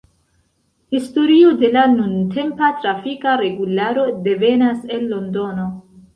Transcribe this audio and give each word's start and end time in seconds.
Historio 0.95 1.51
de 1.59 1.69
la 1.75 1.83
nuntempa 1.91 2.71
trafika 2.81 3.35
regularo 3.43 4.09
devenas 4.31 4.83
el 4.99 5.07
Londono. 5.15 5.71